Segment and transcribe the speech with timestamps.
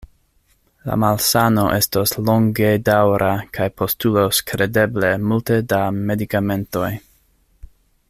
[0.91, 6.93] La malsano estos longedaŭra kaj postulos kredeble multe da medikamentoj.